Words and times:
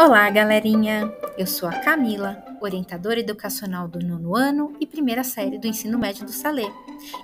Olá, 0.00 0.30
galerinha! 0.30 1.12
Eu 1.36 1.44
sou 1.44 1.68
a 1.68 1.72
Camila, 1.72 2.40
orientadora 2.60 3.18
educacional 3.18 3.88
do 3.88 3.98
nono 3.98 4.36
ano 4.36 4.72
e 4.78 4.86
primeira 4.86 5.24
série 5.24 5.58
do 5.58 5.66
ensino 5.66 5.98
médio 5.98 6.24
do 6.24 6.30
Salê. 6.30 6.70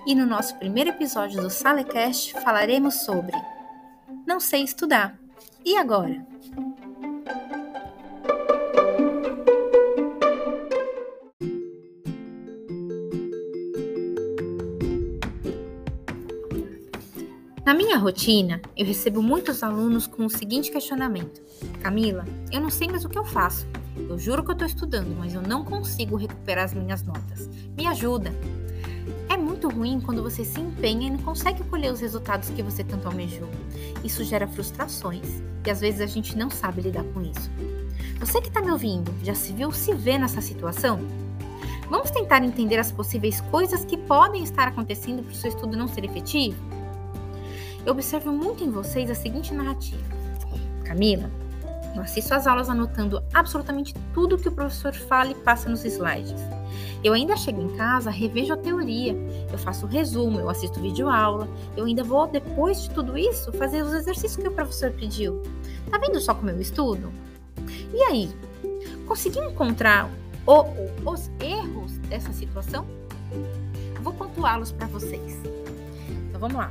E 0.05 0.13
no 0.13 0.27
nosso 0.27 0.57
primeiro 0.57 0.91
episódio 0.91 1.41
do 1.41 1.49
Salecast 1.49 2.33
falaremos 2.33 3.05
sobre 3.05 3.37
Não 4.27 4.41
sei 4.41 4.65
estudar. 4.65 5.17
E 5.65 5.77
agora? 5.77 6.27
Na 17.65 17.73
minha 17.73 17.97
rotina, 17.97 18.61
eu 18.77 18.85
recebo 18.85 19.23
muitos 19.23 19.63
alunos 19.63 20.09
com 20.09 20.27
o 20.27 20.31
seguinte 20.31 20.73
questionamento: 20.73 21.41
Camila, 21.85 22.25
eu 22.51 22.63
não 22.63 22.71
sei 22.71 22.89
mais 22.89 23.05
o 23.05 23.11
que 23.11 23.19
eu 23.19 23.27
faço. 23.27 23.67
Eu 23.95 24.19
juro 24.19 24.43
que 24.43 24.49
eu 24.49 24.55
estou 24.55 24.67
estudando, 24.67 25.15
mas 25.19 25.35
eu 25.35 25.43
não 25.43 25.63
consigo 25.63 26.17
recuperar 26.17 26.65
as 26.65 26.73
minhas 26.73 27.03
notas. 27.03 27.47
Me 27.77 27.87
ajuda. 27.87 28.33
É 29.29 29.37
muito 29.37 29.69
ruim 29.69 30.01
quando 30.01 30.23
você 30.23 30.47
se 30.47 30.59
empenha 30.59 31.09
e 31.09 31.11
não 31.11 31.19
consegue 31.19 31.63
colher 31.65 31.93
os 31.93 32.01
resultados 32.01 32.49
que 32.49 32.63
você 32.63 32.83
tanto 32.83 33.07
almejou. 33.07 33.51
Isso 34.03 34.25
gera 34.25 34.49
frustrações 34.49 35.43
e 35.67 35.71
às 35.71 35.83
vezes 35.83 36.01
a 36.01 36.07
gente 36.07 36.39
não 36.39 36.49
sabe 36.49 36.81
lidar 36.81 37.05
com 37.13 37.21
isso. 37.21 37.51
Você 38.19 38.41
que 38.41 38.49
está 38.49 38.63
me 38.63 38.71
ouvindo, 38.71 39.13
já 39.23 39.35
se 39.35 39.53
viu 39.53 39.71
se 39.71 39.93
vê 39.93 40.17
nessa 40.17 40.41
situação? 40.41 41.01
Vamos 41.91 42.11
tentar 42.11 42.43
entender 42.43 42.79
as 42.79 42.91
possíveis 42.91 43.43
coisas 43.43 43.85
que 43.85 43.99
podem 43.99 44.43
estar 44.43 44.69
acontecendo 44.69 45.23
para 45.23 45.33
o 45.33 45.37
seu 45.37 45.51
estudo 45.51 45.77
não 45.77 45.87
ser 45.87 46.07
efetivo? 46.07 46.57
Eu 47.85 47.93
observo 47.93 48.33
muito 48.33 48.65
em 48.65 48.71
vocês 48.71 49.11
a 49.11 49.15
seguinte 49.15 49.53
narrativa. 49.53 50.03
Camila, 50.83 51.31
eu 51.95 52.03
assisto 52.03 52.35
às 52.35 52.47
aulas 52.47 52.69
anotando 52.69 53.23
absolutamente 53.33 53.95
tudo 54.13 54.37
que 54.37 54.49
o 54.49 54.53
professor 54.53 54.93
fala 54.93 55.31
e 55.31 55.35
passa 55.35 55.69
nos 55.69 55.85
slides. 55.85 56.41
Eu 57.05 57.13
ainda 57.13 57.37
chego 57.37 57.61
em 57.61 57.77
casa, 57.77 58.11
revejo 58.11 58.53
a 58.53 58.57
teoria, 58.57 59.15
eu 59.53 59.59
faço 59.59 59.87
resumo, 59.87 60.41
eu 60.41 60.49
assisto 60.49 60.81
vídeo 60.81 61.09
aula, 61.09 61.49
eu 61.77 61.85
ainda 61.85 62.03
vou, 62.03 62.27
depois 62.27 62.83
de 62.83 62.91
tudo 62.91 63.17
isso, 63.17 63.53
fazer 63.53 63.83
os 63.83 63.93
exercícios 63.93 64.37
que 64.37 64.49
o 64.49 64.53
professor 64.53 64.91
pediu. 64.91 65.43
Tá 65.91 65.99
vendo 65.99 66.19
só 66.21 66.35
como 66.35 66.51
eu 66.51 66.61
estudo? 66.61 67.13
E 67.93 68.03
aí, 68.05 68.31
consegui 69.07 69.39
encontrar 69.39 70.11
o, 70.47 70.65
os 71.09 71.31
erros 71.41 71.99
dessa 72.09 72.33
situação? 72.33 72.87
Vou 74.01 74.13
pontuá-los 74.13 74.73
para 74.73 74.87
vocês. 74.87 75.39
Então 76.29 76.41
vamos 76.41 76.57
lá. 76.57 76.71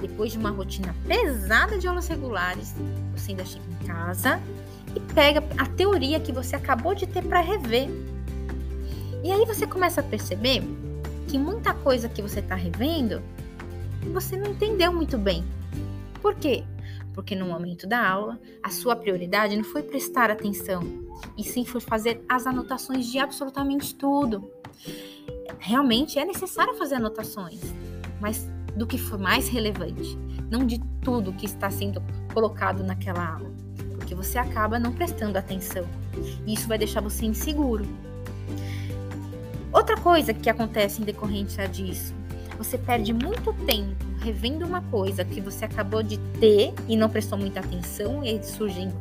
Depois 0.00 0.32
de 0.32 0.38
uma 0.38 0.50
rotina 0.50 0.94
pesada 1.06 1.78
de 1.78 1.88
aulas 1.88 2.06
regulares, 2.08 2.74
você 3.14 3.30
ainda 3.30 3.44
chega 3.44 3.64
em 3.70 3.86
casa 3.86 4.40
e 4.94 5.00
pega 5.14 5.42
a 5.58 5.66
teoria 5.66 6.20
que 6.20 6.32
você 6.32 6.56
acabou 6.56 6.94
de 6.94 7.06
ter 7.06 7.22
para 7.22 7.40
rever. 7.40 7.88
E 9.24 9.32
aí 9.32 9.44
você 9.44 9.66
começa 9.66 10.00
a 10.00 10.04
perceber 10.04 10.62
que 11.26 11.38
muita 11.38 11.74
coisa 11.74 12.08
que 12.08 12.22
você 12.22 12.40
está 12.40 12.54
revendo 12.54 13.22
você 14.12 14.36
não 14.36 14.52
entendeu 14.52 14.92
muito 14.92 15.18
bem. 15.18 15.44
Por 16.20 16.34
quê? 16.34 16.64
Porque 17.12 17.34
no 17.34 17.46
momento 17.46 17.86
da 17.86 18.06
aula, 18.06 18.38
a 18.62 18.70
sua 18.70 18.94
prioridade 18.94 19.56
não 19.56 19.64
foi 19.64 19.82
prestar 19.82 20.30
atenção, 20.30 20.82
e 21.36 21.42
sim 21.42 21.64
foi 21.64 21.80
fazer 21.80 22.22
as 22.28 22.46
anotações 22.46 23.06
de 23.06 23.18
absolutamente 23.18 23.94
tudo. 23.94 24.50
Realmente 25.58 26.18
é 26.18 26.24
necessário 26.24 26.74
fazer 26.74 26.96
anotações, 26.96 27.60
mas 28.20 28.48
do 28.76 28.86
que 28.86 28.98
for 28.98 29.18
mais 29.18 29.48
relevante, 29.48 30.16
não 30.50 30.66
de 30.66 30.78
tudo 31.00 31.32
que 31.32 31.46
está 31.46 31.70
sendo 31.70 32.02
colocado 32.32 32.84
naquela 32.84 33.26
aula, 33.26 33.50
porque 33.96 34.14
você 34.14 34.38
acaba 34.38 34.78
não 34.78 34.92
prestando 34.92 35.38
atenção 35.38 35.84
e 36.46 36.52
isso 36.54 36.68
vai 36.68 36.78
deixar 36.78 37.00
você 37.00 37.24
inseguro. 37.24 37.86
Outra 39.72 39.96
coisa 39.96 40.32
que 40.32 40.48
acontece 40.48 41.02
em 41.02 41.04
decorrência 41.04 41.66
disso, 41.66 42.14
você 42.56 42.78
perde 42.78 43.12
muito 43.12 43.52
tempo 43.66 44.04
revendo 44.20 44.64
uma 44.66 44.80
coisa 44.82 45.24
que 45.24 45.40
você 45.40 45.64
acabou 45.64 46.02
de 46.02 46.18
ter 46.40 46.72
e 46.88 46.96
não 46.96 47.08
prestou 47.08 47.38
muita 47.38 47.60
atenção 47.60 48.24
e 48.24 48.42
surgem 48.42 48.92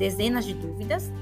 dezenas 0.00 0.46
de 0.46 0.54
dúvidas. 0.54 1.12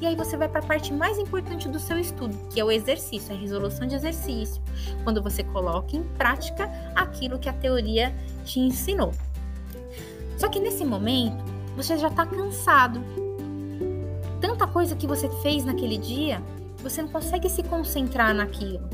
E 0.00 0.06
aí 0.06 0.14
você 0.14 0.36
vai 0.36 0.48
para 0.48 0.60
a 0.60 0.62
parte 0.62 0.94
mais 0.94 1.18
importante 1.18 1.68
do 1.68 1.80
seu 1.80 1.98
estudo, 1.98 2.34
que 2.48 2.60
é 2.60 2.64
o 2.64 2.70
exercício, 2.70 3.34
a 3.34 3.36
resolução 3.36 3.86
de 3.86 3.96
exercício, 3.96 4.62
quando 5.04 5.20
você 5.20 5.42
coloca 5.42 5.96
em 5.96 6.04
prática 6.16 6.70
aquilo 6.94 7.38
que 7.38 7.48
a 7.48 7.52
teoria 7.52 8.14
te 8.44 8.60
ensinou. 8.60 9.12
Só 10.38 10.48
que 10.48 10.60
nesse 10.60 10.84
momento, 10.84 11.44
você 11.76 11.98
já 11.98 12.08
está 12.08 12.24
cansado. 12.24 13.02
Tanta 14.40 14.66
coisa 14.66 14.94
que 14.96 15.06
você 15.06 15.28
fez 15.42 15.64
naquele 15.64 15.98
dia, 15.98 16.40
você 16.82 17.02
não 17.02 17.10
consegue 17.10 17.50
se 17.50 17.62
concentrar 17.64 18.32
naquilo. 18.32 18.88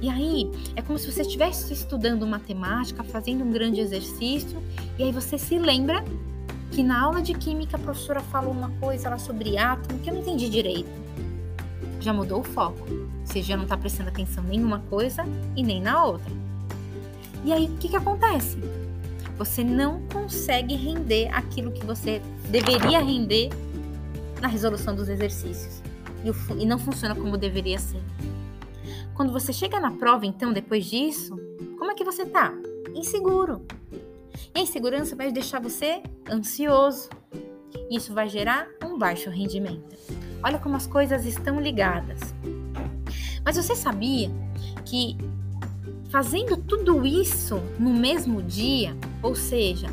E 0.00 0.08
aí, 0.08 0.50
é 0.74 0.82
como 0.82 0.98
se 0.98 1.12
você 1.12 1.22
estivesse 1.22 1.72
estudando 1.72 2.26
matemática, 2.26 3.04
fazendo 3.04 3.44
um 3.44 3.52
grande 3.52 3.80
exercício, 3.80 4.60
e 4.98 5.04
aí 5.04 5.12
você 5.12 5.38
se 5.38 5.58
lembra 5.58 6.02
que 6.74 6.82
na 6.82 7.00
aula 7.00 7.22
de 7.22 7.32
química 7.34 7.76
a 7.76 7.80
professora 7.80 8.18
falou 8.18 8.50
uma 8.50 8.68
coisa 8.80 9.08
lá 9.08 9.16
sobre 9.16 9.56
átomo 9.56 10.00
que 10.00 10.10
eu 10.10 10.14
não 10.14 10.22
entendi 10.22 10.50
direito. 10.50 10.90
Já 12.00 12.12
mudou 12.12 12.40
o 12.40 12.44
foco. 12.44 12.84
Você 13.24 13.40
já 13.40 13.56
não 13.56 13.62
está 13.62 13.76
prestando 13.76 14.08
atenção 14.08 14.42
nem 14.42 14.58
numa 14.58 14.80
coisa 14.80 15.24
e 15.54 15.62
nem 15.62 15.80
na 15.80 16.04
outra. 16.04 16.32
E 17.44 17.52
aí 17.52 17.66
o 17.66 17.76
que, 17.76 17.88
que 17.88 17.96
acontece? 17.96 18.58
Você 19.38 19.62
não 19.62 20.02
consegue 20.12 20.74
render 20.74 21.28
aquilo 21.32 21.70
que 21.70 21.86
você 21.86 22.20
deveria 22.50 22.98
render 22.98 23.50
na 24.40 24.48
resolução 24.48 24.96
dos 24.96 25.08
exercícios. 25.08 25.80
E, 26.24 26.62
e 26.62 26.66
não 26.66 26.78
funciona 26.78 27.14
como 27.14 27.38
deveria 27.38 27.78
ser. 27.78 28.02
Quando 29.14 29.32
você 29.32 29.52
chega 29.52 29.78
na 29.78 29.92
prova, 29.92 30.26
então, 30.26 30.52
depois 30.52 30.86
disso, 30.86 31.38
como 31.78 31.92
é 31.92 31.94
que 31.94 32.02
você 32.02 32.26
tá? 32.26 32.52
Inseguro. 32.94 33.62
E 34.54 34.58
a 34.58 34.62
insegurança 34.62 35.16
vai 35.16 35.32
deixar 35.32 35.60
você 35.60 36.02
ansioso. 36.30 37.08
Isso 37.90 38.12
vai 38.14 38.28
gerar 38.28 38.66
um 38.84 38.98
baixo 38.98 39.30
rendimento. 39.30 39.96
Olha 40.42 40.58
como 40.58 40.76
as 40.76 40.86
coisas 40.86 41.24
estão 41.24 41.60
ligadas. 41.60 42.34
Mas 43.44 43.56
você 43.56 43.74
sabia 43.74 44.30
que 44.84 45.16
fazendo 46.10 46.56
tudo 46.56 47.04
isso 47.06 47.60
no 47.78 47.90
mesmo 47.90 48.42
dia, 48.42 48.96
ou 49.22 49.34
seja, 49.34 49.88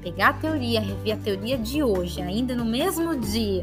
pegar 0.00 0.28
a 0.28 0.32
teoria, 0.34 0.80
rever 0.80 1.14
a 1.14 1.18
teoria 1.18 1.58
de 1.58 1.82
hoje, 1.82 2.22
ainda 2.22 2.54
no 2.54 2.64
mesmo 2.64 3.16
dia, 3.16 3.62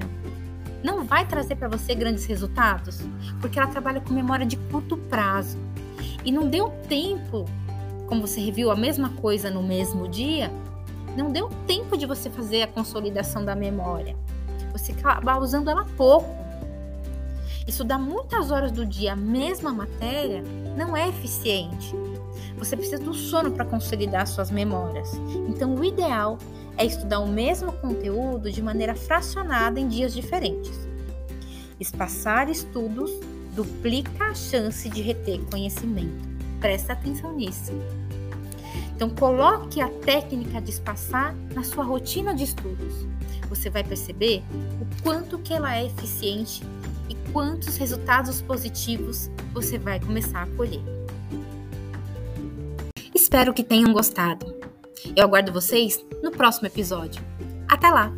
não 0.83 1.05
vai 1.05 1.25
trazer 1.25 1.55
para 1.55 1.69
você 1.69 1.95
grandes 1.95 2.25
resultados, 2.25 2.99
porque 3.39 3.57
ela 3.57 3.69
trabalha 3.69 4.01
com 4.01 4.13
memória 4.13 4.45
de 4.45 4.57
curto 4.57 4.97
prazo. 4.97 5.57
E 6.25 6.31
não 6.31 6.49
deu 6.49 6.69
tempo 6.89 7.45
como 8.13 8.27
você 8.27 8.39
reviu 8.39 8.69
a 8.69 8.75
mesma 8.75 9.09
coisa 9.09 9.49
no 9.49 9.63
mesmo 9.63 10.07
dia, 10.07 10.51
não 11.17 11.31
deu 11.31 11.49
tempo 11.65 11.97
de 11.97 12.05
você 12.05 12.29
fazer 12.29 12.61
a 12.61 12.67
consolidação 12.67 13.43
da 13.43 13.55
memória. 13.55 14.15
Você 14.71 14.91
acaba 14.91 15.39
usando 15.39 15.67
ela 15.67 15.83
pouco. 15.97 16.29
Estudar 17.67 17.97
muitas 17.97 18.51
horas 18.51 18.71
do 18.71 18.85
dia 18.85 19.13
a 19.13 19.15
mesma 19.15 19.73
matéria 19.73 20.43
não 20.77 20.95
é 20.95 21.09
eficiente. 21.09 21.95
Você 22.55 22.77
precisa 22.77 23.01
do 23.01 23.15
sono 23.15 23.49
para 23.49 23.65
consolidar 23.65 24.27
suas 24.27 24.51
memórias. 24.51 25.11
Então, 25.49 25.73
o 25.73 25.83
ideal 25.83 26.37
é 26.77 26.85
estudar 26.85 27.19
o 27.19 27.27
mesmo 27.27 27.71
conteúdo 27.73 28.51
de 28.51 28.61
maneira 28.61 28.93
fracionada 28.93 29.79
em 29.79 29.87
dias 29.87 30.13
diferentes. 30.13 30.87
Espaçar 31.79 32.47
estudos 32.47 33.09
duplica 33.55 34.25
a 34.25 34.35
chance 34.35 34.87
de 34.87 35.01
reter 35.01 35.39
conhecimento. 35.49 36.32
Presta 36.63 36.93
atenção 36.93 37.35
nisso. 37.35 37.73
Então, 38.95 39.09
coloque 39.09 39.81
a 39.81 39.89
técnica 39.89 40.61
de 40.61 40.69
espaçar 40.69 41.35
na 41.53 41.61
sua 41.61 41.83
rotina 41.83 42.33
de 42.33 42.45
estudos. 42.45 43.05
Você 43.49 43.69
vai 43.69 43.83
perceber 43.83 44.41
o 44.79 45.03
quanto 45.03 45.37
que 45.39 45.53
ela 45.53 45.75
é 45.75 45.87
eficiente 45.87 46.63
e 47.09 47.15
quantos 47.33 47.75
resultados 47.75 48.41
positivos 48.41 49.29
você 49.51 49.77
vai 49.77 49.99
começar 49.99 50.43
a 50.43 50.47
colher. 50.55 50.79
Espero 53.13 53.53
que 53.53 53.61
tenham 53.61 53.91
gostado. 53.91 54.45
Eu 55.17 55.25
aguardo 55.25 55.51
vocês 55.51 56.01
no 56.23 56.31
próximo 56.31 56.67
episódio. 56.67 57.21
Até 57.67 57.89
lá! 57.89 58.09